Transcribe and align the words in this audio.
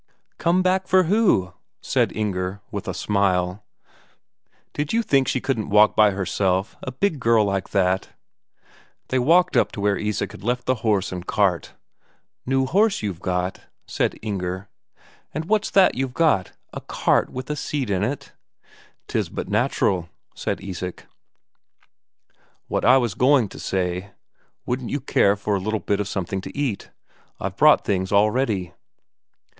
"Come 0.39 0.63
back 0.63 0.87
for 0.87 1.03
who?" 1.03 1.53
asked 1.83 2.11
Inger, 2.11 2.59
with 2.71 2.87
a 2.87 2.91
smile. 2.95 3.63
"Did 4.73 4.93
you 4.93 5.03
think 5.03 5.27
she 5.27 5.39
couldn't 5.39 5.69
walk 5.69 5.95
by 5.95 6.09
herself, 6.09 6.75
a 6.81 6.91
big 6.91 7.19
girl 7.19 7.45
like 7.45 7.69
that?" 7.69 8.09
They 9.09 9.19
walked 9.19 9.55
up 9.55 9.71
to 9.73 9.79
where 9.79 9.95
Isak 9.99 10.31
had 10.31 10.43
left 10.43 10.65
the 10.65 10.73
horse 10.81 11.11
and 11.11 11.27
cart. 11.27 11.75
"New 12.47 12.65
horse, 12.65 13.03
you've 13.03 13.19
got?" 13.21 13.59
said 13.85 14.17
Inger. 14.23 14.69
"And 15.35 15.45
what's 15.45 15.69
that 15.69 15.93
you've 15.93 16.15
got 16.15 16.53
a 16.73 16.81
cart 16.81 17.29
with 17.29 17.51
a 17.51 17.55
seat 17.55 17.91
in?" 17.91 18.17
"Tis 19.07 19.29
but 19.29 19.49
natural," 19.49 20.09
said 20.33 20.61
Isak. 20.63 21.05
"What 22.67 22.83
I 22.83 22.97
was 22.97 23.13
going 23.13 23.49
to 23.49 23.59
say: 23.59 24.13
Wouldn't 24.65 24.89
you 24.89 24.99
care 24.99 25.35
for 25.35 25.55
a 25.55 25.59
little 25.59 25.79
bit 25.79 25.99
of 25.99 26.07
something 26.07 26.41
to 26.41 26.57
eat? 26.57 26.89
I've 27.39 27.55
brought 27.55 27.85
things 27.85 28.11
all 28.11 28.31
ready." 28.31 28.73